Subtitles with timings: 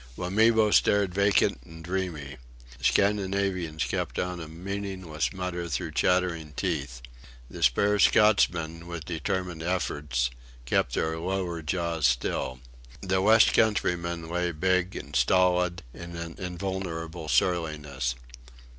[0.17, 2.37] Wamibo stared vacant and dreamy.
[2.79, 7.03] The Scandinavians kept on a meaningless mutter through chattering teeth.
[7.51, 10.31] The spare Scotchmen, with determined efforts,
[10.65, 12.61] kept their lower jaws still.
[13.01, 18.15] The West country men lay big and stolid in an invulnerable surliness.